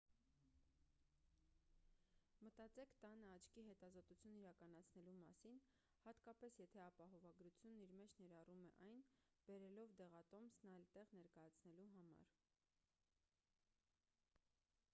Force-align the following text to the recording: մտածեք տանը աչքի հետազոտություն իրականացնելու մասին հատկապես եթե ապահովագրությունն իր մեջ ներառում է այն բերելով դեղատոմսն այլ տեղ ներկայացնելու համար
մտածեք 2.45 2.93
տանը 3.03 3.27
աչքի 3.33 3.65
հետազոտություն 3.67 4.37
իրականացնելու 4.39 5.13
մասին 5.17 5.59
հատկապես 6.05 6.57
եթե 6.63 6.81
ապահովագրությունն 6.85 7.83
իր 7.87 7.93
մեջ 7.99 8.17
ներառում 8.23 8.63
է 8.69 8.71
այն 8.87 9.05
բերելով 9.49 9.95
դեղատոմսն 10.01 10.73
այլ 10.79 10.87
տեղ 10.97 11.13
ներկայացնելու 11.19 11.87
համար 11.99 12.25